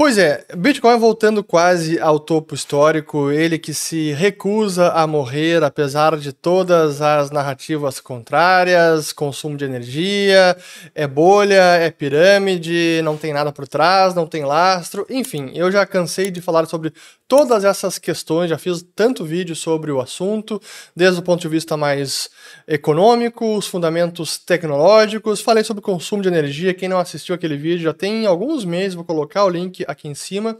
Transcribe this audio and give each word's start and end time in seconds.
Pois 0.00 0.16
é, 0.16 0.46
Bitcoin 0.56 0.98
voltando 0.98 1.44
quase 1.44 2.00
ao 2.00 2.18
topo 2.18 2.54
histórico, 2.54 3.30
ele 3.30 3.58
que 3.58 3.74
se 3.74 4.12
recusa 4.12 4.88
a 4.92 5.06
morrer 5.06 5.62
apesar 5.62 6.16
de 6.16 6.32
todas 6.32 7.02
as 7.02 7.30
narrativas 7.30 8.00
contrárias, 8.00 9.12
consumo 9.12 9.58
de 9.58 9.66
energia, 9.66 10.56
é 10.94 11.06
bolha, 11.06 11.76
é 11.76 11.90
pirâmide, 11.90 13.02
não 13.04 13.18
tem 13.18 13.34
nada 13.34 13.52
por 13.52 13.68
trás, 13.68 14.14
não 14.14 14.26
tem 14.26 14.42
lastro, 14.42 15.04
enfim, 15.10 15.50
eu 15.54 15.70
já 15.70 15.84
cansei 15.84 16.30
de 16.30 16.40
falar 16.40 16.64
sobre 16.64 16.94
todas 17.28 17.62
essas 17.62 17.98
questões, 17.98 18.48
já 18.48 18.56
fiz 18.56 18.82
tanto 18.96 19.22
vídeo 19.22 19.54
sobre 19.54 19.92
o 19.92 20.00
assunto, 20.00 20.60
desde 20.96 21.20
o 21.20 21.22
ponto 21.22 21.42
de 21.42 21.48
vista 21.48 21.76
mais 21.76 22.30
econômico, 22.66 23.54
os 23.54 23.66
fundamentos 23.66 24.38
tecnológicos, 24.38 25.42
falei 25.42 25.62
sobre 25.62 25.82
consumo 25.82 26.22
de 26.22 26.28
energia, 26.28 26.72
quem 26.72 26.88
não 26.88 26.98
assistiu 26.98 27.34
aquele 27.34 27.56
vídeo 27.56 27.84
já 27.84 27.92
tem 27.92 28.24
alguns 28.24 28.64
meses, 28.64 28.94
vou 28.94 29.04
colocar 29.04 29.44
o 29.44 29.48
link 29.50 29.84
aqui 29.92 30.08
em 30.08 30.14
cima. 30.14 30.58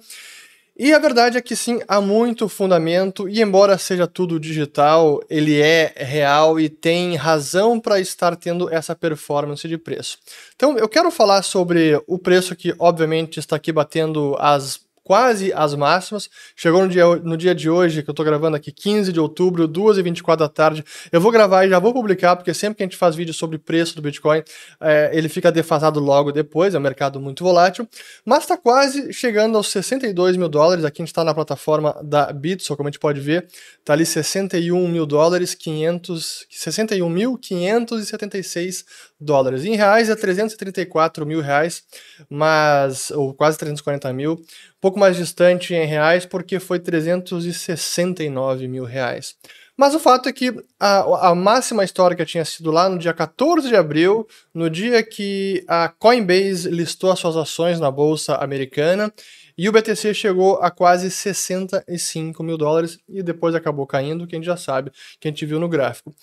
E 0.83 0.95
a 0.95 0.99
verdade 0.99 1.37
é 1.37 1.43
que 1.43 1.55
sim, 1.55 1.81
há 1.87 2.01
muito 2.01 2.49
fundamento, 2.49 3.29
e 3.29 3.43
embora 3.43 3.77
seja 3.77 4.07
tudo 4.07 4.41
digital, 4.41 5.21
ele 5.29 5.61
é 5.61 5.93
real 5.95 6.59
e 6.59 6.71
tem 6.71 7.17
razão 7.17 7.79
para 7.79 8.01
estar 8.01 8.35
tendo 8.35 8.73
essa 8.73 8.97
performance 8.97 9.69
de 9.69 9.77
preço. 9.77 10.17
Então 10.57 10.79
eu 10.79 10.89
quero 10.89 11.11
falar 11.11 11.43
sobre 11.43 12.01
o 12.07 12.19
preço 12.19 12.57
que, 12.57 12.75
obviamente, 12.79 13.39
está 13.39 13.57
aqui 13.57 13.71
batendo 13.71 14.35
as 14.39 14.81
quase 15.11 15.53
as 15.53 15.75
máximas. 15.75 16.31
Chegou 16.55 16.83
no 16.83 16.89
dia, 16.89 17.05
no 17.05 17.37
dia 17.37 17.53
de 17.53 17.69
hoje, 17.69 18.01
que 18.01 18.09
eu 18.09 18.13
estou 18.13 18.25
gravando 18.25 18.57
aqui, 18.57 18.71
15 18.71 19.13
de 19.13 19.19
outubro, 19.19 19.69
2h24 19.69 20.37
da 20.37 20.49
tarde. 20.49 20.85
Eu 21.11 21.21
vou 21.21 21.33
gravar 21.33 21.67
e 21.67 21.69
já 21.69 21.81
vou 21.81 21.93
publicar, 21.93 22.37
porque 22.37 22.55
sempre 22.55 22.77
que 22.77 22.85
a 22.85 22.87
gente 22.87 22.97
faz 22.97 23.17
vídeo 23.17 23.35
sobre 23.35 23.59
preço 23.59 23.97
do 23.97 24.03
Bitcoin, 24.03 24.45
é, 24.81 25.11
ele 25.13 25.29
fica 25.29 25.51
defasado 25.51 25.99
logo 25.99 26.31
depois, 26.31 26.77
é 26.77 26.79
um 26.79 26.81
mercado 26.81 27.19
muito 27.19 27.43
volátil. 27.43 27.89
Mas 28.25 28.45
está 28.45 28.57
quase 28.57 29.13
chegando 29.13 29.57
aos 29.57 29.67
62 29.67 30.37
mil 30.37 30.49
dólares. 30.49 30.85
Aqui 30.85 31.03
a 31.03 31.05
gente 31.05 31.11
está 31.11 31.25
na 31.25 31.35
plataforma 31.35 32.01
da 32.05 32.33
Bitso, 32.33 32.77
como 32.77 32.89
a 32.89 32.93
gente 32.93 33.01
pode 33.01 33.19
ver, 33.19 33.49
está 33.81 33.95
ali 33.95 34.07
61 34.07 34.87
mil 34.87 35.07
dólares, 35.07 35.57
500, 35.57 36.47
61.576 36.53 38.85
dólares. 39.21 39.65
Em 39.65 39.75
reais 39.75 40.09
é 40.09 40.15
334 40.15 41.27
mil 41.27 41.41
reais, 41.41 41.83
mas, 42.29 43.11
ou 43.11 43.35
quase 43.35 43.59
340 43.59 44.13
mil 44.13 44.41
pouco 44.81 44.99
mais 44.99 45.17
distante 45.17 45.75
em 45.75 45.87
reais, 45.87 46.25
porque 46.25 46.59
foi 46.59 46.79
369 46.79 48.67
mil 48.67 48.85
reais. 48.85 49.35
Mas 49.77 49.95
o 49.95 49.99
fato 49.99 50.29
é 50.29 50.33
que 50.33 50.55
a, 50.79 51.31
a, 51.31 51.35
máxima 51.35 51.83
histórica 51.83 52.27
tinha 52.27 52.45
sido 52.45 52.71
lá 52.71 52.87
no 52.87 52.99
dia 52.99 53.15
14 53.15 53.67
de 53.67 53.75
abril, 53.75 54.29
no 54.53 54.69
dia 54.69 55.03
que 55.03 55.65
a 55.67 55.89
Coinbase 55.89 56.69
listou 56.69 57.11
as 57.11 57.19
suas 57.19 57.35
ações 57.35 57.81
na 57.81 57.91
bolsa 57.91 58.35
americana, 58.37 59.11
e 59.57 59.69
o 59.69 59.73
BTC 59.73 60.15
chegou 60.15 60.57
a 60.57 60.71
quase 60.71 61.11
65 61.11 62.43
mil 62.43 62.57
dólares 62.57 62.99
e 63.09 63.23
depois 63.23 63.55
acabou 63.55 63.87
caindo, 63.87 64.27
que 64.27 64.35
a 64.35 64.39
gente 64.39 64.47
já 64.47 64.57
sabe, 64.57 64.91
que 65.19 65.29
a 65.29 65.31
gente 65.31 65.45
viu 65.45 65.61
no 65.61 65.69
gráfico. 65.69 66.15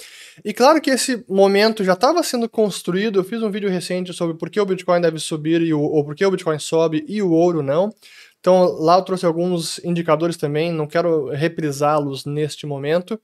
E 0.43 0.53
claro 0.53 0.81
que 0.81 0.89
esse 0.89 1.23
momento 1.27 1.83
já 1.83 1.93
estava 1.93 2.23
sendo 2.23 2.49
construído, 2.49 3.19
eu 3.19 3.23
fiz 3.23 3.41
um 3.41 3.51
vídeo 3.51 3.69
recente 3.69 4.13
sobre 4.13 4.35
por 4.35 4.49
que 4.49 4.59
o 4.59 4.65
Bitcoin 4.65 5.01
deve 5.01 5.19
subir 5.19 5.61
e 5.61 5.73
o, 5.73 5.81
ou 5.81 6.03
por 6.03 6.15
que 6.15 6.25
o 6.25 6.31
Bitcoin 6.31 6.59
sobe 6.59 7.05
e 7.07 7.21
o 7.21 7.31
ouro 7.31 7.61
não. 7.61 7.93
Então 8.39 8.63
lá 8.79 8.97
eu 8.97 9.03
trouxe 9.03 9.25
alguns 9.25 9.79
indicadores 9.83 10.37
também, 10.37 10.71
não 10.71 10.87
quero 10.87 11.29
reprisá-los 11.29 12.25
neste 12.25 12.65
momento, 12.65 13.19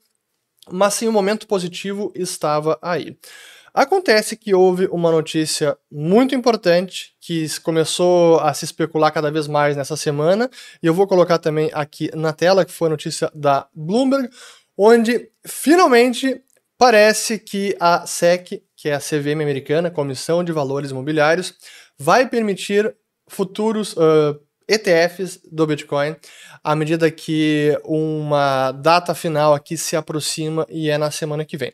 mas 0.70 0.94
sim 0.94 1.08
o 1.08 1.12
momento 1.12 1.46
positivo 1.46 2.12
estava 2.14 2.78
aí. 2.82 3.16
Acontece 3.72 4.36
que 4.36 4.54
houve 4.54 4.86
uma 4.86 5.10
notícia 5.10 5.76
muito 5.90 6.32
importante 6.32 7.12
que 7.20 7.44
começou 7.60 8.38
a 8.38 8.54
se 8.54 8.64
especular 8.64 9.12
cada 9.12 9.32
vez 9.32 9.48
mais 9.48 9.76
nessa 9.76 9.96
semana, 9.96 10.48
e 10.80 10.86
eu 10.86 10.94
vou 10.94 11.08
colocar 11.08 11.38
também 11.38 11.70
aqui 11.74 12.08
na 12.14 12.32
tela, 12.32 12.64
que 12.64 12.70
foi 12.70 12.86
a 12.86 12.90
notícia 12.90 13.32
da 13.34 13.66
Bloomberg, 13.74 14.30
onde 14.78 15.28
finalmente 15.44 16.40
parece 16.78 17.36
que 17.36 17.76
a 17.80 18.06
SEC, 18.06 18.62
que 18.76 18.88
é 18.88 18.94
a 18.94 19.00
CVM 19.00 19.42
americana, 19.42 19.90
Comissão 19.90 20.44
de 20.44 20.52
Valores 20.52 20.92
Imobiliários, 20.92 21.54
vai 21.98 22.28
permitir 22.28 22.94
futuros 23.26 23.94
uh, 23.94 24.38
ETFs 24.68 25.40
do 25.50 25.66
Bitcoin 25.66 26.16
à 26.62 26.74
medida 26.74 27.10
que 27.10 27.78
uma 27.84 28.72
data 28.72 29.14
final 29.14 29.52
aqui 29.52 29.76
se 29.76 29.96
aproxima 29.96 30.66
e 30.70 30.88
é 30.88 30.96
na 30.96 31.10
semana 31.10 31.44
que 31.44 31.56
vem. 31.56 31.72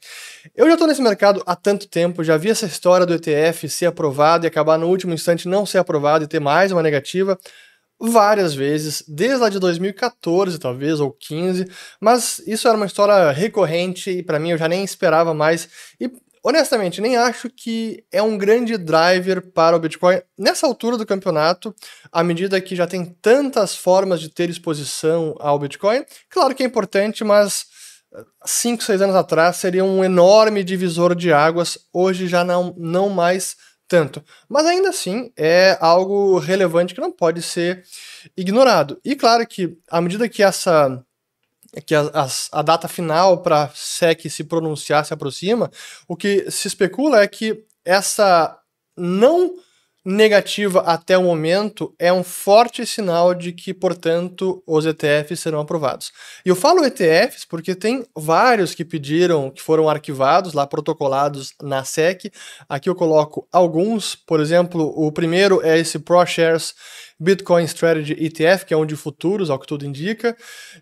Eu 0.56 0.66
já 0.66 0.72
estou 0.72 0.88
nesse 0.88 1.00
mercado 1.00 1.42
há 1.46 1.54
tanto 1.54 1.88
tempo, 1.88 2.24
já 2.24 2.36
vi 2.36 2.50
essa 2.50 2.66
história 2.66 3.06
do 3.06 3.14
ETF 3.14 3.68
ser 3.68 3.86
aprovado 3.86 4.44
e 4.44 4.48
acabar 4.48 4.78
no 4.78 4.88
último 4.88 5.14
instante 5.14 5.46
não 5.46 5.64
ser 5.64 5.78
aprovado 5.78 6.24
e 6.24 6.28
ter 6.28 6.40
mais 6.40 6.72
uma 6.72 6.82
negativa 6.82 7.38
várias 8.00 8.54
vezes, 8.54 9.04
desde 9.06 9.36
lá 9.36 9.50
de 9.50 9.58
2014 9.58 10.58
talvez, 10.58 11.00
ou 11.00 11.12
15, 11.12 11.66
mas 12.00 12.38
isso 12.46 12.66
era 12.66 12.76
uma 12.76 12.86
história 12.86 13.30
recorrente 13.30 14.10
e 14.10 14.22
para 14.22 14.38
mim 14.38 14.50
eu 14.50 14.58
já 14.58 14.66
nem 14.66 14.82
esperava 14.82 15.34
mais. 15.34 15.68
E 16.00 16.10
honestamente, 16.42 17.00
nem 17.00 17.16
acho 17.16 17.48
que 17.50 18.04
é 18.10 18.22
um 18.22 18.36
grande 18.36 18.76
driver 18.76 19.40
para 19.52 19.76
o 19.76 19.80
Bitcoin 19.80 20.20
nessa 20.38 20.66
altura 20.66 20.96
do 20.96 21.06
campeonato, 21.06 21.74
à 22.10 22.22
medida 22.22 22.60
que 22.60 22.76
já 22.76 22.86
tem 22.86 23.04
tantas 23.20 23.74
formas 23.74 24.20
de 24.20 24.28
ter 24.28 24.48
exposição 24.50 25.34
ao 25.38 25.58
Bitcoin. 25.58 26.04
Claro 26.28 26.54
que 26.54 26.62
é 26.62 26.66
importante, 26.66 27.22
mas 27.24 27.66
5, 28.44 28.82
6 28.82 29.02
anos 29.02 29.16
atrás 29.16 29.56
seria 29.56 29.84
um 29.84 30.04
enorme 30.04 30.64
divisor 30.64 31.14
de 31.14 31.32
águas, 31.32 31.78
hoje 31.92 32.26
já 32.26 32.42
não, 32.44 32.74
não 32.76 33.08
mais 33.08 33.56
tanto. 33.86 34.22
Mas 34.48 34.66
ainda 34.66 34.90
assim 34.90 35.32
é 35.36 35.76
algo 35.80 36.38
relevante 36.38 36.94
que 36.94 37.00
não 37.00 37.10
pode 37.10 37.42
ser 37.42 37.82
ignorado. 38.36 39.00
E 39.04 39.16
claro 39.16 39.46
que 39.46 39.76
à 39.90 40.00
medida 40.00 40.28
que 40.28 40.42
essa 40.42 41.04
que 41.86 41.94
a, 41.94 42.02
a, 42.02 42.28
a 42.52 42.62
data 42.62 42.88
final 42.88 43.38
para 43.42 43.70
SEC 43.74 44.28
se 44.28 44.44
pronunciar 44.44 45.04
se 45.04 45.14
aproxima, 45.14 45.70
o 46.08 46.16
que 46.16 46.50
se 46.50 46.68
especula 46.68 47.22
é 47.22 47.28
que 47.28 47.64
essa 47.84 48.58
não 48.96 49.54
negativa 50.04 50.80
até 50.80 51.16
o 51.16 51.22
momento 51.22 51.94
é 51.98 52.12
um 52.12 52.24
forte 52.24 52.86
sinal 52.86 53.34
de 53.34 53.52
que, 53.52 53.74
portanto, 53.74 54.62
os 54.66 54.86
ETFs 54.86 55.40
serão 55.40 55.60
aprovados. 55.60 56.10
E 56.44 56.48
eu 56.48 56.56
falo 56.56 56.84
ETFs 56.84 57.44
porque 57.44 57.74
tem 57.74 58.06
vários 58.16 58.74
que 58.74 58.84
pediram, 58.84 59.50
que 59.50 59.60
foram 59.60 59.88
arquivados, 59.88 60.54
lá 60.54 60.66
protocolados 60.66 61.52
na 61.62 61.84
SEC. 61.84 62.32
Aqui 62.68 62.88
eu 62.88 62.94
coloco 62.94 63.46
alguns, 63.52 64.14
por 64.14 64.40
exemplo, 64.40 64.92
o 64.96 65.12
primeiro 65.12 65.60
é 65.62 65.78
esse 65.78 65.98
ProShares 65.98 66.74
Bitcoin 67.20 67.64
Strategy 67.64 68.16
ETF, 68.18 68.64
que 68.64 68.72
é 68.72 68.76
um 68.76 68.86
de 68.86 68.96
futuros, 68.96 69.50
ao 69.50 69.58
que 69.58 69.66
tudo 69.66 69.84
indica. 69.84 70.34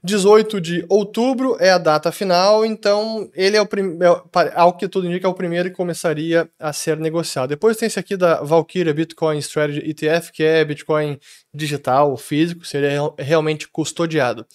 18 0.05 0.61
de 0.61 0.87
outubro 0.89 1.57
é 1.59 1.71
a 1.71 1.79
data 1.79 2.13
final, 2.13 2.65
então 2.65 3.29
ele 3.35 3.57
é 3.57 3.61
o 3.61 3.67
primeiro, 3.67 4.23
ao 4.55 4.73
que 4.73 4.87
tudo 4.87 5.09
indica, 5.09 5.27
é 5.27 5.31
o 5.31 5.35
primeiro 5.35 5.69
que 5.69 5.77
começaria 5.77 6.49
a 6.61 6.73
ser 6.73 6.97
negociado. 6.97 7.49
Depois 7.49 7.77
tem 7.77 7.87
esse 7.87 7.99
aqui 7.99 8.17
da 8.17 8.41
Valkyria 8.41 8.95
Bitcoin 8.95 9.39
Strategy 9.39 9.81
ETF, 9.91 10.31
que 10.31 10.45
é 10.45 10.65
Bitcoin 10.65 11.19
digital, 11.59 12.17
físico, 12.17 12.65
seria 12.65 13.01
realmente 13.19 13.69
custodiado. 13.69 14.47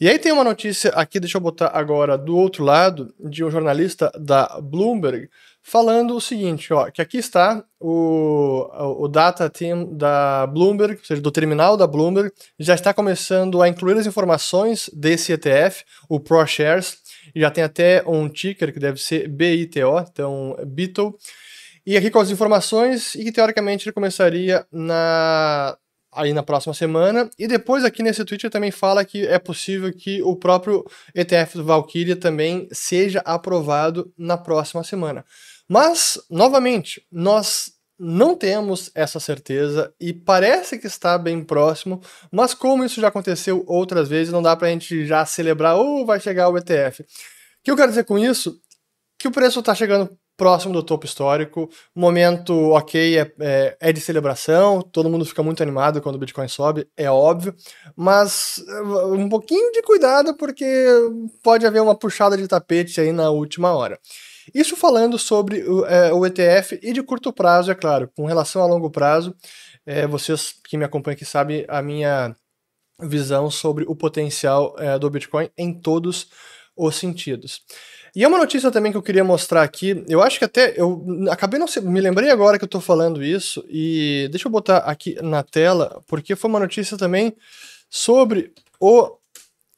E 0.00 0.08
aí 0.08 0.18
tem 0.18 0.32
uma 0.32 0.44
notícia 0.44 0.90
aqui, 0.90 1.20
deixa 1.20 1.36
eu 1.36 1.42
botar 1.42 1.70
agora 1.74 2.16
do 2.16 2.36
outro 2.36 2.64
lado, 2.64 3.14
de 3.20 3.44
um 3.44 3.50
jornalista 3.50 4.10
da 4.18 4.60
Bloomberg, 4.60 5.28
falando 5.66 6.14
o 6.14 6.20
seguinte, 6.20 6.72
ó, 6.72 6.90
que 6.90 7.00
aqui 7.00 7.16
está 7.16 7.64
o, 7.80 8.68
o 9.02 9.08
data 9.08 9.48
team 9.48 9.96
da 9.96 10.46
Bloomberg, 10.46 10.98
ou 10.98 11.04
seja, 11.04 11.22
do 11.22 11.30
terminal 11.30 11.76
da 11.76 11.86
Bloomberg, 11.86 12.30
já 12.58 12.74
está 12.74 12.92
começando 12.92 13.62
a 13.62 13.68
incluir 13.68 13.96
as 13.96 14.06
informações 14.06 14.90
desse 14.92 15.32
ETF, 15.32 15.84
o 16.08 16.20
ProShares, 16.20 16.98
já 17.34 17.50
tem 17.50 17.64
até 17.64 18.02
um 18.06 18.28
ticker 18.28 18.72
que 18.72 18.78
deve 18.78 19.00
ser 19.00 19.26
BITO, 19.26 20.04
então 20.10 20.54
BITO, 20.66 21.16
e 21.86 21.96
aqui 21.96 22.10
com 22.10 22.18
as 22.18 22.30
informações, 22.30 23.14
e 23.14 23.24
que 23.24 23.32
teoricamente 23.32 23.86
ele 23.86 23.94
começaria 23.94 24.66
na, 24.70 25.76
aí 26.14 26.32
na 26.32 26.42
próxima 26.42 26.74
semana. 26.74 27.28
E 27.38 27.46
depois 27.46 27.84
aqui 27.84 28.02
nesse 28.02 28.24
tweet 28.24 28.48
também 28.50 28.70
fala 28.70 29.04
que 29.04 29.26
é 29.26 29.38
possível 29.38 29.92
que 29.92 30.22
o 30.22 30.36
próprio 30.36 30.84
ETF 31.14 31.58
do 31.58 31.64
Valkyria 31.64 32.16
também 32.16 32.68
seja 32.72 33.20
aprovado 33.24 34.12
na 34.16 34.36
próxima 34.36 34.82
semana. 34.84 35.24
Mas, 35.68 36.18
novamente, 36.30 37.06
nós 37.10 37.72
não 37.98 38.36
temos 38.36 38.90
essa 38.94 39.20
certeza 39.20 39.94
e 40.00 40.12
parece 40.12 40.78
que 40.78 40.86
está 40.86 41.16
bem 41.16 41.42
próximo, 41.44 42.00
mas 42.30 42.52
como 42.52 42.84
isso 42.84 43.00
já 43.00 43.08
aconteceu 43.08 43.64
outras 43.66 44.08
vezes, 44.08 44.32
não 44.32 44.42
dá 44.42 44.56
para 44.56 44.68
a 44.68 44.70
gente 44.70 45.06
já 45.06 45.24
celebrar, 45.24 45.76
ou 45.76 46.02
oh, 46.02 46.06
vai 46.06 46.18
chegar 46.18 46.48
o 46.48 46.58
ETF. 46.58 47.02
O 47.02 47.06
que 47.62 47.70
eu 47.70 47.76
quero 47.76 47.90
dizer 47.90 48.04
com 48.04 48.18
isso? 48.18 48.60
Que 49.18 49.28
o 49.28 49.30
preço 49.30 49.60
está 49.60 49.74
chegando 49.74 50.10
próximo 50.36 50.72
do 50.72 50.82
topo 50.82 51.06
histórico. 51.06 51.68
Momento, 51.94 52.70
ok, 52.70 53.18
é, 53.18 53.32
é, 53.40 53.76
é, 53.80 53.92
de 53.92 54.00
celebração, 54.00 54.82
todo 54.82 55.08
mundo 55.08 55.24
fica 55.24 55.42
muito 55.42 55.62
animado 55.62 56.00
quando 56.00 56.16
o 56.16 56.18
Bitcoin 56.18 56.48
sobe, 56.48 56.88
é 56.96 57.10
óbvio, 57.10 57.54
mas 57.96 58.62
eh, 58.68 58.82
um 59.06 59.28
pouquinho 59.28 59.70
de 59.72 59.82
cuidado 59.82 60.36
porque 60.36 60.66
pode 61.42 61.66
haver 61.66 61.80
uma 61.82 61.96
puxada 61.96 62.36
de 62.36 62.48
tapete 62.48 63.00
aí 63.00 63.12
na 63.12 63.30
última 63.30 63.72
hora. 63.74 63.98
Isso 64.54 64.76
falando 64.76 65.18
sobre 65.18 65.62
o, 65.62 65.86
é, 65.86 66.12
o 66.12 66.26
ETF 66.26 66.78
e 66.82 66.92
de 66.92 67.02
curto 67.02 67.32
prazo, 67.32 67.70
é 67.70 67.74
claro. 67.74 68.10
Com 68.14 68.26
relação 68.26 68.62
a 68.62 68.66
longo 68.66 68.90
prazo, 68.90 69.34
é, 69.86 70.06
vocês 70.06 70.54
que 70.68 70.76
me 70.76 70.84
acompanham 70.84 71.14
aqui 71.14 71.24
sabem 71.24 71.64
a 71.68 71.80
minha 71.80 72.34
visão 73.00 73.50
sobre 73.50 73.84
o 73.88 73.96
potencial 73.96 74.76
do 75.00 75.10
Bitcoin 75.10 75.50
em 75.58 75.74
todos 75.74 76.28
os 76.76 76.96
sentidos. 76.96 77.62
E 78.14 78.22
é 78.22 78.28
uma 78.28 78.38
notícia 78.38 78.70
também 78.70 78.92
que 78.92 78.98
eu 78.98 79.02
queria 79.02 79.24
mostrar 79.24 79.62
aqui. 79.62 80.04
Eu 80.08 80.22
acho 80.22 80.38
que 80.38 80.44
até 80.44 80.74
eu 80.76 81.04
acabei 81.30 81.58
não 81.58 81.66
me 81.82 82.00
lembrei 82.00 82.30
agora 82.30 82.56
que 82.56 82.64
eu 82.64 82.66
estou 82.66 82.80
falando 82.80 83.24
isso 83.24 83.64
e 83.68 84.28
deixa 84.30 84.46
eu 84.46 84.52
botar 84.52 84.78
aqui 84.78 85.16
na 85.20 85.42
tela 85.42 86.00
porque 86.06 86.36
foi 86.36 86.48
uma 86.48 86.60
notícia 86.60 86.96
também 86.96 87.36
sobre 87.90 88.52
o 88.78 89.16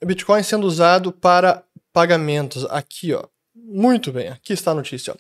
Bitcoin 0.05 0.43
sendo 0.43 0.67
usado 0.67 1.13
para 1.13 1.65
pagamentos. 1.93 2.67
Aqui, 2.67 3.15
ó. 3.15 3.25
Muito 3.55 4.13
bem, 4.13 4.29
aqui 4.29 4.53
está 4.53 4.73
a 4.73 4.75
notícia. 4.75 5.15
Ó. 5.15 5.17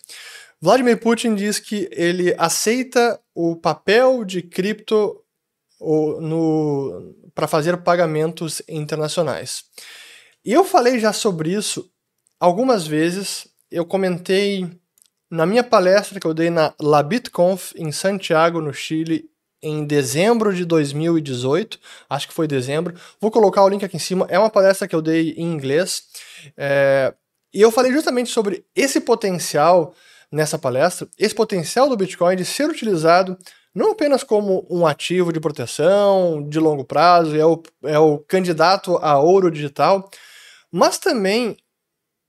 Vladimir 0.60 1.00
Putin 1.00 1.34
diz 1.34 1.58
que 1.58 1.88
ele 1.92 2.34
aceita 2.36 3.18
o 3.34 3.56
papel 3.56 4.24
de 4.24 4.42
cripto 4.42 5.22
para 7.34 7.48
fazer 7.48 7.76
pagamentos 7.78 8.62
internacionais. 8.68 9.64
E 10.44 10.52
eu 10.52 10.64
falei 10.64 10.98
já 10.98 11.12
sobre 11.12 11.52
isso 11.52 11.90
algumas 12.38 12.86
vezes. 12.86 13.48
Eu 13.70 13.84
comentei 13.84 14.70
na 15.30 15.44
minha 15.44 15.64
palestra 15.64 16.20
que 16.20 16.26
eu 16.26 16.34
dei 16.34 16.50
na 16.50 16.72
LabitConf 16.80 17.72
em 17.76 17.90
Santiago, 17.90 18.60
no 18.60 18.72
Chile, 18.72 19.28
em 19.62 19.84
dezembro 19.84 20.54
de 20.54 20.64
2018. 20.64 21.78
Acho 22.08 22.28
que 22.28 22.34
foi 22.34 22.46
dezembro. 22.46 22.94
Vou 23.20 23.30
colocar 23.30 23.64
o 23.64 23.68
link 23.68 23.84
aqui 23.84 23.96
em 23.96 24.00
cima. 24.00 24.26
É 24.30 24.38
uma 24.38 24.50
palestra 24.50 24.86
que 24.86 24.94
eu 24.94 25.02
dei 25.02 25.34
em 25.36 25.52
inglês. 25.52 26.04
É, 26.56 27.12
e 27.52 27.60
eu 27.60 27.70
falei 27.70 27.92
justamente 27.92 28.30
sobre 28.30 28.64
esse 28.74 29.00
potencial 29.00 29.94
nessa 30.30 30.58
palestra, 30.58 31.08
esse 31.18 31.34
potencial 31.34 31.88
do 31.88 31.96
Bitcoin 31.96 32.36
de 32.36 32.44
ser 32.44 32.68
utilizado 32.68 33.38
não 33.76 33.92
apenas 33.92 34.24
como 34.24 34.66
um 34.70 34.86
ativo 34.86 35.30
de 35.30 35.38
proteção 35.38 36.42
de 36.48 36.58
longo 36.58 36.82
prazo, 36.82 37.36
é 37.36 37.44
o, 37.44 37.62
é 37.84 37.98
o 37.98 38.18
candidato 38.18 38.96
a 38.96 39.18
ouro 39.18 39.50
digital, 39.50 40.08
mas 40.72 40.96
também 40.96 41.58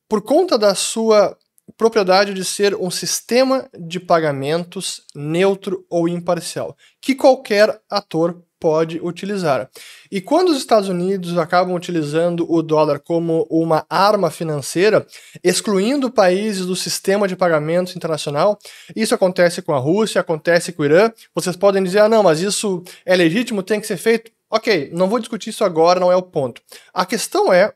por 0.08 0.22
conta 0.22 0.58
da 0.58 0.74
sua 0.76 1.38
propriedade 1.78 2.34
de 2.34 2.46
ser 2.46 2.76
um 2.76 2.90
sistema 2.90 3.70
de 3.78 4.00
pagamentos 4.00 5.04
neutro 5.14 5.86
ou 5.90 6.08
imparcial, 6.08 6.76
que 7.02 7.14
qualquer 7.14 7.80
ator 7.90 8.42
pode 8.60 9.00
utilizar. 9.00 9.70
E 10.12 10.20
quando 10.20 10.50
os 10.50 10.58
Estados 10.58 10.90
Unidos 10.90 11.38
acabam 11.38 11.76
utilizando 11.76 12.52
o 12.52 12.62
dólar 12.62 13.00
como 13.00 13.46
uma 13.50 13.86
arma 13.90 14.32
financeira, 14.32 15.06
excluindo 15.44 16.12
países 16.12 16.66
do 16.66 16.76
sistema 16.76 17.28
de 17.28 17.36
pagamentos 17.36 17.96
internacional, 17.96 18.58
isso 18.96 19.14
acontece 19.14 19.62
com 19.62 19.74
a 19.74 19.80
Rússia, 19.80 20.22
acontece 20.22 20.72
com 20.72 20.82
o 20.82 20.86
Irã. 20.86 21.12
Vocês 21.36 21.56
podem 21.56 21.84
dizer, 21.84 22.00
ah, 22.00 22.10
não, 22.10 22.24
mas 22.24 22.42
isso 22.42 22.84
é 23.06 23.16
legítimo, 23.16 23.62
tem 23.62 23.80
que 23.80 23.88
ser 23.88 23.98
feito. 23.98 24.32
Ok, 24.50 24.90
não 24.94 25.10
vou 25.10 25.20
discutir 25.20 25.50
isso 25.50 25.64
agora, 25.64 26.00
não 26.00 26.12
é 26.12 26.16
o 26.16 26.24
ponto. 26.24 26.62
A 26.94 27.06
questão 27.06 27.52
é 27.52 27.74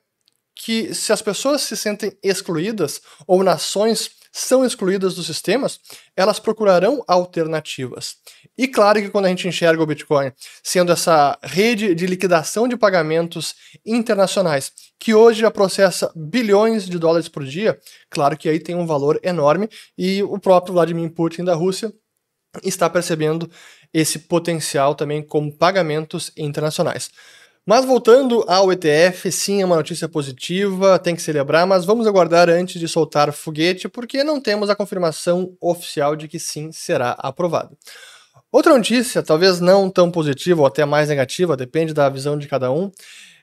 que 0.56 0.94
se 0.94 1.12
as 1.12 1.22
pessoas 1.22 1.62
se 1.62 1.76
sentem 1.76 2.18
excluídas 2.24 3.02
ou 3.28 3.44
nações 3.44 4.22
são 4.32 4.64
excluídas 4.64 5.16
dos 5.16 5.26
sistemas, 5.26 5.80
elas 6.16 6.40
procurarão 6.40 7.04
alternativas. 7.08 8.16
E 8.58 8.68
claro 8.68 9.02
que 9.02 9.10
quando 9.10 9.26
a 9.26 9.30
gente 9.30 9.48
enxerga 9.48 9.84
o 9.84 9.86
Bitcoin 9.86 10.32
sendo 10.64 10.92
essa 10.92 11.38
rede 11.44 11.94
de 11.94 12.08
liquidação 12.08 12.68
de 12.68 12.78
pagamentos 12.78 13.56
internacionais, 13.86 14.72
que 14.98 15.14
hoje 15.14 15.42
já 15.42 15.52
processa 15.52 16.12
bilhões 16.16 16.86
de 16.86 16.98
dólares 16.98 17.28
por 17.28 17.44
dia, 17.44 17.78
claro 18.10 18.38
que 18.38 18.48
aí 18.48 18.60
tem 18.60 18.76
um 18.76 18.86
valor 18.86 19.20
enorme 19.22 19.68
e 19.98 20.24
o 20.24 20.40
próprio 20.40 20.74
Vladimir 20.74 21.12
Putin 21.12 21.44
da 21.44 21.54
Rússia 21.54 21.92
está 22.64 22.90
percebendo 22.90 23.50
esse 23.94 24.20
potencial 24.20 24.96
também 24.96 25.22
como 25.22 25.56
pagamentos 25.58 26.32
internacionais. 26.38 27.10
Mas 27.66 27.86
voltando 27.86 28.44
ao 28.48 28.72
ETF, 28.72 29.32
sim, 29.32 29.62
é 29.62 29.66
uma 29.66 29.76
notícia 29.76 30.10
positiva, 30.10 30.98
tem 30.98 31.16
que 31.16 31.22
celebrar, 31.22 31.68
mas 31.68 31.86
vamos 31.86 32.08
aguardar 32.08 32.50
antes 32.50 32.80
de 32.80 32.88
soltar 32.88 33.32
foguete, 33.32 33.88
porque 33.88 34.24
não 34.24 34.42
temos 34.42 34.70
a 34.70 34.76
confirmação 34.76 35.56
oficial 35.62 36.16
de 36.16 36.28
que 36.28 36.40
sim 36.40 36.72
será 36.72 37.12
aprovado. 37.20 37.78
Outra 38.52 38.76
notícia, 38.76 39.22
talvez 39.22 39.60
não 39.60 39.90
tão 39.90 40.10
positiva 40.10 40.62
ou 40.62 40.68
até 40.68 40.84
mais 40.86 41.10
negativa, 41.10 41.56
depende 41.56 41.94
da 41.94 42.10
visão 42.10 42.38
de 42.38 42.48
cada 42.48 42.72
um, 42.72 42.92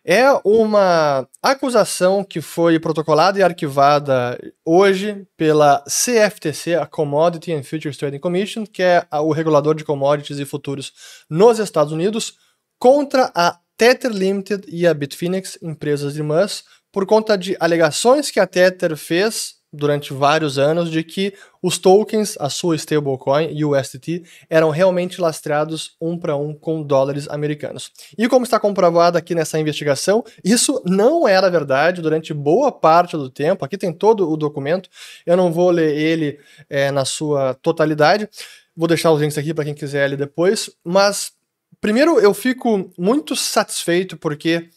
é 0.05 0.25
uma 0.45 1.29
acusação 1.43 2.25
que 2.25 2.41
foi 2.41 2.79
protocolada 2.81 3.39
e 3.39 3.43
arquivada 3.43 4.39
hoje 4.65 5.27
pela 5.37 5.85
CFTC, 5.87 6.75
a 6.75 6.87
Commodity 6.87 7.53
and 7.53 7.63
Futures 7.63 7.97
Trading 7.97 8.19
Commission, 8.19 8.65
que 8.65 8.83
é 8.83 9.07
o 9.13 9.33
regulador 9.33 9.75
de 9.75 9.85
commodities 9.85 10.39
e 10.39 10.45
futuros 10.45 10.93
nos 11.29 11.59
Estados 11.59 11.93
Unidos, 11.93 12.35
contra 12.79 13.31
a 13.35 13.59
Tether 13.79 14.11
Limited 14.11 14.65
e 14.67 14.89
a 14.89 14.93
Bitfinex, 14.93 15.57
empresas 15.63 16.17
irmãs, 16.17 16.65
por 16.91 17.07
conta 17.07 17.39
de 17.39 17.57
alegações 17.61 18.29
que 18.29 18.41
a 18.41 18.47
Tether 18.47 18.97
fez 18.97 19.57
durante 19.73 20.13
vários 20.13 20.59
anos 20.59 20.91
de 20.91 21.05
que 21.05 21.33
os 21.63 21.79
tokens, 21.79 22.37
a 22.41 22.49
sua 22.49 22.75
stablecoin, 22.75 23.51
USDT, 23.63 24.25
eram 24.51 24.71
realmente 24.71 25.21
lastreados 25.21 25.95
um 26.01 26.19
para 26.19 26.37
um 26.37 26.55
com 26.55 26.83
dólares 26.83 27.29
americanos. 27.29 27.93
E 28.17 28.27
como 28.29 28.45
está 28.45 28.59
comprovado 28.59 29.17
aqui 29.17 29.33
nessa 29.33 29.61
investigação, 29.61 30.25
isso 30.43 30.83
não 30.85 31.29
era 31.29 31.49
verdade 31.49 32.03
durante 32.03 32.35
boa 32.35 32.73
parte 32.73 33.17
do 33.17 33.31
tempo. 33.31 33.65
Aqui 33.65 33.79
tem 33.79 33.93
todo 33.93 34.29
o 34.29 34.37
documento, 34.37 34.89
eu 35.25 35.37
não 35.37 35.53
vou 35.53 35.71
ler 35.71 35.97
ele 35.97 36.41
é, 36.69 36.91
na 36.91 37.05
sua 37.05 37.55
totalidade, 37.55 38.29
vou 38.75 38.89
deixar 38.89 39.13
os 39.13 39.21
links 39.21 39.39
aqui 39.39 39.55
para 39.55 39.65
quem 39.65 39.75
quiser 39.75 40.09
ler 40.09 40.17
depois, 40.17 40.71
mas 40.83 41.38
Primeiro, 41.81 42.19
eu 42.19 42.35
fico 42.35 42.91
muito 42.99 43.37
satisfeito 43.37 44.17
porque 44.17 44.69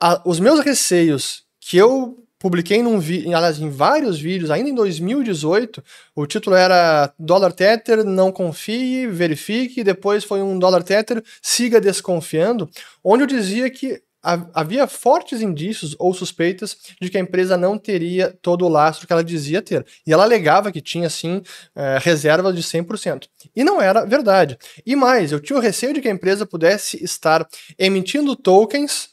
a, 0.00 0.20
os 0.26 0.40
meus 0.40 0.60
receios 0.60 1.44
que 1.60 1.76
eu 1.76 2.24
publiquei 2.40 2.82
num 2.82 2.98
vi, 2.98 3.26
em 3.26 3.68
vários 3.68 4.18
vídeos, 4.18 4.50
ainda 4.50 4.70
em 4.70 4.74
2018, 4.74 5.84
o 6.16 6.26
título 6.26 6.56
era 6.56 7.12
Dólar 7.18 7.52
Tether, 7.52 8.02
não 8.02 8.32
confie, 8.32 9.06
verifique, 9.06 9.84
depois 9.84 10.24
foi 10.24 10.40
um 10.40 10.58
Dólar 10.58 10.82
Tether, 10.82 11.22
siga 11.42 11.78
desconfiando, 11.78 12.68
onde 13.04 13.24
eu 13.24 13.26
dizia 13.26 13.68
que 13.68 14.02
havia 14.22 14.86
fortes 14.86 15.40
indícios 15.40 15.96
ou 15.98 16.12
suspeitas 16.12 16.76
de 17.00 17.08
que 17.08 17.16
a 17.16 17.20
empresa 17.20 17.56
não 17.56 17.78
teria 17.78 18.36
todo 18.42 18.64
o 18.64 18.68
lastro 18.68 19.06
que 19.06 19.12
ela 19.12 19.24
dizia 19.24 19.62
ter. 19.62 19.84
E 20.06 20.12
ela 20.12 20.24
alegava 20.24 20.70
que 20.70 20.80
tinha, 20.80 21.08
sim, 21.08 21.42
é, 21.74 21.98
reservas 22.00 22.54
de 22.54 22.62
100%. 22.62 23.26
E 23.54 23.64
não 23.64 23.80
era 23.80 24.04
verdade. 24.04 24.58
E 24.84 24.94
mais, 24.94 25.32
eu 25.32 25.40
tinha 25.40 25.58
o 25.58 25.62
receio 25.62 25.94
de 25.94 26.00
que 26.00 26.08
a 26.08 26.12
empresa 26.12 26.46
pudesse 26.46 27.02
estar 27.02 27.46
emitindo 27.78 28.36
tokens 28.36 29.10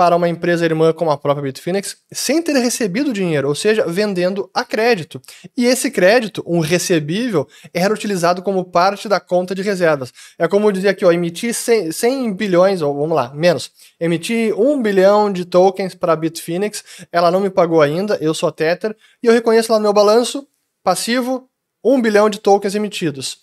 para 0.00 0.16
uma 0.16 0.30
empresa 0.30 0.64
irmã 0.64 0.94
como 0.94 1.10
a 1.10 1.18
própria 1.18 1.42
Bitfinex 1.42 1.98
sem 2.10 2.40
ter 2.40 2.54
recebido 2.54 3.12
dinheiro, 3.12 3.48
ou 3.48 3.54
seja, 3.54 3.84
vendendo 3.86 4.48
a 4.54 4.64
crédito. 4.64 5.20
E 5.54 5.66
esse 5.66 5.90
crédito, 5.90 6.42
um 6.46 6.60
recebível, 6.60 7.46
era 7.74 7.92
utilizado 7.92 8.40
como 8.40 8.64
parte 8.64 9.10
da 9.10 9.20
conta 9.20 9.54
de 9.54 9.60
reservas. 9.60 10.10
É 10.38 10.48
como 10.48 10.66
eu 10.66 10.72
dizia 10.72 10.92
aqui, 10.92 11.04
ó, 11.04 11.12
emitir 11.12 11.52
100, 11.52 11.92
100 11.92 12.32
bilhões, 12.32 12.80
ou 12.80 12.94
vamos 12.94 13.14
lá, 13.14 13.30
menos, 13.34 13.70
emiti 14.00 14.50
1 14.56 14.80
bilhão 14.80 15.30
de 15.30 15.44
tokens 15.44 15.94
para 15.94 16.14
a 16.14 16.16
Bitfinex, 16.16 16.82
ela 17.12 17.30
não 17.30 17.40
me 17.40 17.50
pagou 17.50 17.82
ainda, 17.82 18.16
eu 18.22 18.32
sou 18.32 18.50
Tether, 18.50 18.96
e 19.22 19.26
eu 19.26 19.34
reconheço 19.34 19.70
lá 19.70 19.78
no 19.78 19.82
meu 19.82 19.92
balanço, 19.92 20.48
passivo, 20.82 21.46
1 21.84 22.00
bilhão 22.00 22.30
de 22.30 22.40
tokens 22.40 22.74
emitidos. 22.74 23.40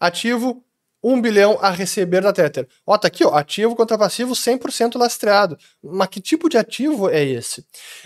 Ativo, 0.00 0.64
1 1.02 1.20
bilhão 1.20 1.58
a 1.60 1.70
receber 1.70 2.22
da 2.22 2.32
Tether. 2.32 2.66
Ó, 2.86 2.96
tá 2.98 3.08
aqui, 3.08 3.24
ó, 3.24 3.34
ativo 3.34 3.76
contra 3.76 3.98
passivo 3.98 4.34
100% 4.34 4.98
lastreado. 4.98 5.56
Mas 5.82 6.08
que 6.08 6.20
tipo 6.20 6.48
de 6.48 6.58
ativo 6.58 7.08
é 7.08 7.24
esse? 7.24 7.64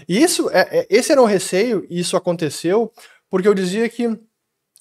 E 0.09 0.23
isso, 0.23 0.51
é, 0.51 0.81
é, 0.81 0.87
esse 0.91 1.13
era 1.13 1.23
um 1.23 1.27
receio, 1.27 1.87
e 1.89 2.01
isso 2.01 2.17
aconteceu, 2.17 2.93
porque 3.31 3.49
eu 3.49 3.55
dizia 3.55 3.89
que 3.89 4.19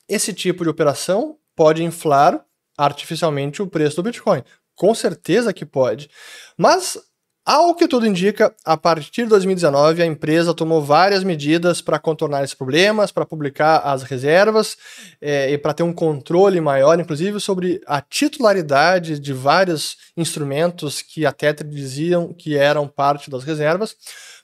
esse 0.08 0.34
tipo 0.34 0.64
de 0.64 0.70
operação 0.70 1.38
pode 1.56 1.84
inflar 1.84 2.44
artificialmente 2.78 3.62
o 3.62 3.68
preço 3.68 3.98
do 3.98 4.04
Bitcoin. 4.04 4.44
Com 4.76 4.94
certeza 4.94 5.54
que 5.54 5.66
pode. 5.66 6.10
Mas 6.58 6.98
ao 7.52 7.76
que 7.76 7.86
tudo 7.86 8.08
indica, 8.08 8.56
a 8.64 8.78
partir 8.78 9.24
de 9.24 9.30
2019, 9.30 10.02
a 10.02 10.06
empresa 10.06 10.54
tomou 10.54 10.82
várias 10.82 11.22
medidas 11.22 11.82
para 11.82 12.00
contornar 12.00 12.46
esses 12.46 12.56
problemas, 12.56 13.12
para 13.12 13.26
publicar 13.26 13.80
as 13.80 14.04
reservas 14.04 14.78
é, 15.20 15.52
e 15.52 15.58
para 15.58 15.74
ter 15.74 15.84
um 15.84 15.92
controle 15.92 16.62
maior, 16.62 16.98
inclusive, 16.98 17.42
sobre 17.42 17.82
a 17.86 18.00
titularidade 18.00 19.20
de 19.20 19.34
vários 19.34 19.98
instrumentos 20.16 21.02
que 21.02 21.26
a 21.26 21.34
Tether 21.34 21.68
diziam 21.68 22.34
que 22.34 22.56
eram 22.56 22.88
parte 22.88 23.30
das 23.30 23.44
reservas. 23.44 23.98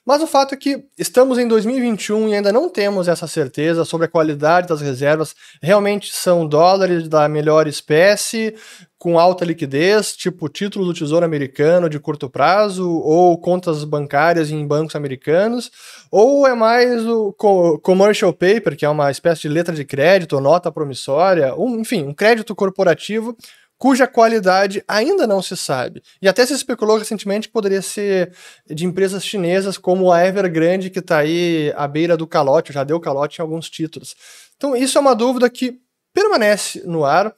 Mas 0.08 0.22
o 0.22 0.26
fato 0.26 0.54
é 0.54 0.56
que 0.56 0.86
estamos 0.96 1.36
em 1.36 1.46
2021 1.46 2.30
e 2.30 2.34
ainda 2.36 2.50
não 2.50 2.70
temos 2.70 3.08
essa 3.08 3.26
certeza 3.26 3.84
sobre 3.84 4.06
a 4.06 4.08
qualidade 4.08 4.66
das 4.66 4.80
reservas. 4.80 5.36
Realmente 5.62 6.14
são 6.14 6.48
dólares 6.48 7.06
da 7.06 7.28
melhor 7.28 7.66
espécie, 7.66 8.54
com 8.96 9.18
alta 9.18 9.44
liquidez, 9.44 10.16
tipo 10.16 10.48
títulos 10.48 10.88
do 10.88 10.94
Tesouro 10.94 11.26
Americano 11.26 11.90
de 11.90 12.00
curto 12.00 12.30
prazo, 12.30 12.90
ou 12.90 13.36
contas 13.36 13.84
bancárias 13.84 14.50
em 14.50 14.66
bancos 14.66 14.96
americanos, 14.96 15.70
ou 16.10 16.46
é 16.48 16.54
mais 16.54 17.06
o 17.06 17.34
commercial 17.82 18.32
paper, 18.32 18.78
que 18.78 18.86
é 18.86 18.88
uma 18.88 19.10
espécie 19.10 19.42
de 19.42 19.50
letra 19.50 19.74
de 19.74 19.84
crédito, 19.84 20.40
nota 20.40 20.72
promissória, 20.72 21.54
um, 21.54 21.80
enfim, 21.80 22.04
um 22.04 22.14
crédito 22.14 22.54
corporativo 22.54 23.36
cuja 23.78 24.08
qualidade 24.08 24.82
ainda 24.88 25.26
não 25.26 25.40
se 25.40 25.56
sabe. 25.56 26.02
E 26.20 26.28
até 26.28 26.44
se 26.44 26.52
especulou 26.52 26.98
recentemente 26.98 27.46
que 27.46 27.52
poderia 27.52 27.80
ser 27.80 28.32
de 28.68 28.84
empresas 28.84 29.24
chinesas 29.24 29.78
como 29.78 30.10
a 30.12 30.26
Evergrande, 30.26 30.90
que 30.90 30.98
está 30.98 31.18
aí 31.18 31.72
à 31.76 31.86
beira 31.86 32.16
do 32.16 32.26
calote, 32.26 32.72
já 32.72 32.82
deu 32.82 32.98
calote 32.98 33.38
em 33.38 33.42
alguns 33.42 33.70
títulos. 33.70 34.16
Então, 34.56 34.76
isso 34.76 34.98
é 34.98 35.00
uma 35.00 35.14
dúvida 35.14 35.48
que 35.48 35.78
permanece 36.12 36.82
no 36.84 37.04
ar. 37.04 37.32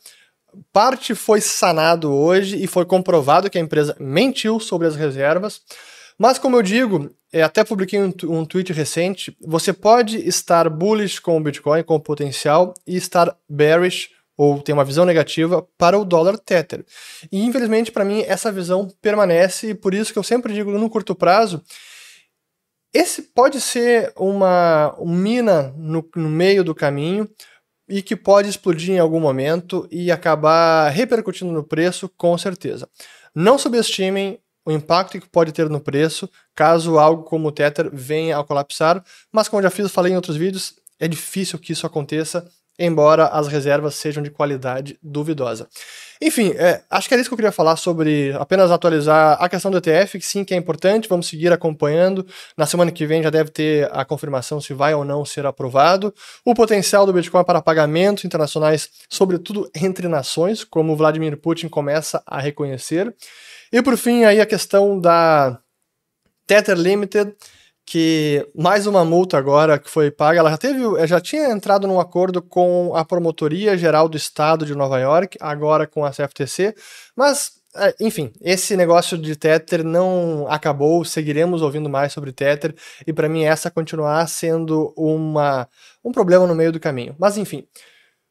Parte 0.72 1.14
foi 1.14 1.40
sanado 1.40 2.10
hoje 2.10 2.60
e 2.60 2.66
foi 2.66 2.86
comprovado 2.86 3.50
que 3.50 3.58
a 3.58 3.60
empresa 3.60 3.94
mentiu 4.00 4.58
sobre 4.58 4.86
as 4.86 4.96
reservas. 4.96 5.60
Mas, 6.18 6.38
como 6.38 6.56
eu 6.56 6.62
digo, 6.62 7.10
é, 7.32 7.42
até 7.42 7.62
publiquei 7.62 8.00
um, 8.00 8.12
um 8.24 8.44
tweet 8.44 8.72
recente, 8.72 9.36
você 9.40 9.72
pode 9.72 10.16
estar 10.26 10.68
bullish 10.68 11.20
com 11.20 11.36
o 11.36 11.40
Bitcoin, 11.40 11.82
com 11.82 11.94
o 11.94 12.00
potencial, 12.00 12.74
e 12.86 12.96
estar 12.96 13.36
bearish 13.48 14.10
ou 14.42 14.58
tem 14.58 14.72
uma 14.72 14.86
visão 14.86 15.04
negativa 15.04 15.68
para 15.76 15.98
o 15.98 16.04
dólar 16.04 16.38
Tether. 16.38 16.82
E 17.30 17.44
infelizmente 17.44 17.92
para 17.92 18.06
mim 18.06 18.22
essa 18.26 18.50
visão 18.50 18.88
permanece 19.02 19.68
e 19.68 19.74
por 19.74 19.92
isso 19.92 20.14
que 20.14 20.18
eu 20.18 20.22
sempre 20.22 20.54
digo 20.54 20.70
no 20.70 20.88
curto 20.88 21.14
prazo, 21.14 21.62
esse 22.90 23.20
pode 23.20 23.60
ser 23.60 24.14
uma, 24.16 24.96
mina 24.98 25.74
no, 25.76 26.08
no 26.16 26.30
meio 26.30 26.64
do 26.64 26.74
caminho 26.74 27.28
e 27.86 28.00
que 28.00 28.16
pode 28.16 28.48
explodir 28.48 28.94
em 28.94 28.98
algum 28.98 29.20
momento 29.20 29.86
e 29.90 30.10
acabar 30.10 30.88
repercutindo 30.88 31.52
no 31.52 31.62
preço 31.62 32.08
com 32.08 32.38
certeza. 32.38 32.88
Não 33.34 33.58
subestimem 33.58 34.40
o 34.64 34.72
impacto 34.72 35.20
que 35.20 35.28
pode 35.28 35.52
ter 35.52 35.68
no 35.68 35.82
preço 35.82 36.30
caso 36.54 36.98
algo 36.98 37.24
como 37.24 37.48
o 37.48 37.52
Tether 37.52 37.90
venha 37.92 38.38
a 38.38 38.44
colapsar, 38.44 39.04
mas 39.30 39.48
como 39.48 39.62
já 39.62 39.68
fiz, 39.68 39.92
falei 39.92 40.14
em 40.14 40.16
outros 40.16 40.38
vídeos, 40.38 40.76
é 40.98 41.06
difícil 41.06 41.58
que 41.58 41.74
isso 41.74 41.86
aconteça 41.86 42.50
embora 42.80 43.26
as 43.26 43.46
reservas 43.46 43.94
sejam 43.94 44.22
de 44.22 44.30
qualidade 44.30 44.98
duvidosa. 45.02 45.68
Enfim, 46.22 46.52
é, 46.56 46.82
acho 46.90 47.06
que 47.06 47.14
era 47.14 47.20
isso 47.20 47.28
que 47.28 47.34
eu 47.34 47.36
queria 47.36 47.52
falar 47.52 47.76
sobre 47.76 48.32
apenas 48.38 48.70
atualizar 48.70 49.36
a 49.38 49.48
questão 49.48 49.70
do 49.70 49.76
ETF, 49.76 50.18
que 50.18 50.26
sim, 50.26 50.44
que 50.44 50.54
é 50.54 50.56
importante, 50.56 51.08
vamos 51.08 51.28
seguir 51.28 51.52
acompanhando. 51.52 52.26
Na 52.56 52.64
semana 52.64 52.90
que 52.90 53.06
vem 53.06 53.22
já 53.22 53.28
deve 53.28 53.50
ter 53.50 53.88
a 53.92 54.04
confirmação 54.04 54.60
se 54.60 54.72
vai 54.72 54.94
ou 54.94 55.04
não 55.04 55.24
ser 55.24 55.44
aprovado. 55.44 56.14
O 56.44 56.54
potencial 56.54 57.04
do 57.04 57.12
Bitcoin 57.12 57.44
para 57.44 57.60
pagamentos 57.60 58.24
internacionais, 58.24 58.88
sobretudo 59.10 59.70
entre 59.74 60.08
nações, 60.08 60.64
como 60.64 60.96
Vladimir 60.96 61.36
Putin 61.36 61.68
começa 61.68 62.22
a 62.26 62.40
reconhecer. 62.40 63.14
E 63.70 63.82
por 63.82 63.96
fim, 63.96 64.24
aí 64.24 64.40
a 64.40 64.46
questão 64.46 64.98
da 64.98 65.58
Tether 66.46 66.76
Limited 66.76 67.34
que 67.90 68.48
mais 68.54 68.86
uma 68.86 69.04
multa 69.04 69.36
agora 69.36 69.76
que 69.76 69.90
foi 69.90 70.12
paga, 70.12 70.38
ela 70.38 70.50
já 70.50 70.56
teve, 70.56 71.06
já 71.08 71.20
tinha 71.20 71.50
entrado 71.50 71.88
num 71.88 71.98
acordo 71.98 72.40
com 72.40 72.94
a 72.94 73.04
Promotoria 73.04 73.76
Geral 73.76 74.08
do 74.08 74.16
Estado 74.16 74.64
de 74.64 74.76
Nova 74.76 75.00
York, 75.00 75.36
agora 75.40 75.88
com 75.88 76.04
a 76.04 76.12
CFTC, 76.12 76.72
mas 77.16 77.50
é, 77.74 77.92
enfim, 77.98 78.32
esse 78.40 78.76
negócio 78.76 79.18
de 79.18 79.34
Tether 79.34 79.82
não 79.82 80.46
acabou, 80.48 81.04
seguiremos 81.04 81.62
ouvindo 81.62 81.90
mais 81.90 82.12
sobre 82.12 82.30
Tether 82.30 82.76
e 83.04 83.12
para 83.12 83.28
mim 83.28 83.42
essa 83.42 83.72
continuar 83.72 84.24
sendo 84.28 84.94
uma, 84.96 85.68
um 86.04 86.12
problema 86.12 86.46
no 86.46 86.54
meio 86.54 86.70
do 86.70 86.78
caminho. 86.78 87.16
Mas 87.18 87.36
enfim, 87.36 87.66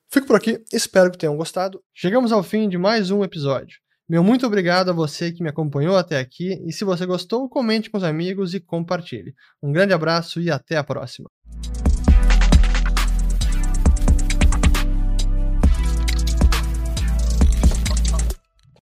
fico 0.09 0.25
por 0.25 0.37
aqui, 0.37 0.63
espero 0.71 1.11
que 1.11 1.17
tenham 1.17 1.35
gostado. 1.35 1.83
Chegamos 1.93 2.31
ao 2.31 2.43
fim 2.43 2.69
de 2.69 2.77
mais 2.77 3.11
um 3.11 3.25
episódio. 3.25 3.77
Meu 4.09 4.23
muito 4.23 4.47
obrigado 4.47 4.89
a 4.89 4.93
você 4.93 5.31
que 5.31 5.43
me 5.43 5.49
acompanhou 5.49 5.95
até 5.95 6.17
aqui 6.17 6.59
e 6.65 6.73
se 6.73 6.83
você 6.83 7.05
gostou, 7.05 7.47
comente 7.47 7.91
com 7.91 7.97
os 7.99 8.03
amigos 8.03 8.55
e 8.55 8.59
compartilhe. 8.59 9.35
Um 9.61 9.71
grande 9.71 9.93
abraço 9.93 10.41
e 10.41 10.49
até 10.49 10.77
a 10.77 10.83
próxima. 10.83 11.29